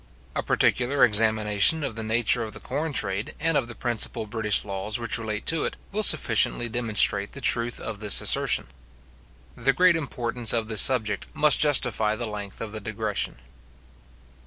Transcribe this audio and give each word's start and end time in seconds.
A 0.33 0.41
particular 0.41 1.03
examination 1.03 1.83
of 1.83 1.95
the 1.95 2.01
nature 2.01 2.41
of 2.41 2.53
the 2.53 2.59
corn 2.59 2.91
trade, 2.91 3.35
and 3.39 3.55
of 3.55 3.67
the 3.67 3.75
principal 3.75 4.25
British 4.25 4.65
laws 4.65 4.97
which 4.97 5.19
relate 5.19 5.45
to 5.45 5.63
it, 5.63 5.77
will 5.91 6.01
sufficiently 6.01 6.67
demonstrate 6.67 7.33
the 7.33 7.39
truth 7.39 7.79
of 7.79 7.99
this 7.99 8.19
assertion. 8.19 8.65
The 9.55 9.73
great 9.73 9.95
importance 9.95 10.53
of 10.53 10.69
this 10.69 10.81
subject 10.81 11.27
must 11.35 11.59
justify 11.59 12.15
the 12.15 12.25
length 12.27 12.61
of 12.61 12.71
the 12.71 12.81
digression. 12.81 13.35